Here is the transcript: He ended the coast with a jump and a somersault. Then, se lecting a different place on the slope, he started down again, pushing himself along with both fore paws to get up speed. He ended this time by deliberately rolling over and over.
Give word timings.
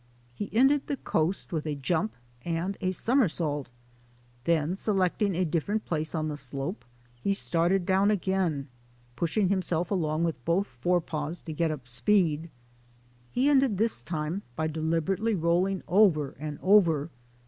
He 0.33 0.49
ended 0.51 0.87
the 0.87 0.97
coast 0.97 1.53
with 1.53 1.67
a 1.67 1.75
jump 1.75 2.15
and 2.43 2.75
a 2.81 2.91
somersault. 2.91 3.69
Then, 4.45 4.75
se 4.75 4.93
lecting 4.93 5.35
a 5.35 5.45
different 5.45 5.85
place 5.85 6.15
on 6.15 6.27
the 6.27 6.37
slope, 6.37 6.83
he 7.21 7.35
started 7.35 7.85
down 7.85 8.09
again, 8.09 8.67
pushing 9.15 9.49
himself 9.49 9.91
along 9.91 10.23
with 10.23 10.43
both 10.43 10.65
fore 10.65 11.01
paws 11.01 11.39
to 11.41 11.53
get 11.53 11.69
up 11.69 11.87
speed. 11.87 12.49
He 13.31 13.47
ended 13.47 13.77
this 13.77 14.01
time 14.01 14.41
by 14.55 14.65
deliberately 14.65 15.35
rolling 15.35 15.83
over 15.87 16.31
and 16.39 16.57
over. 16.63 17.11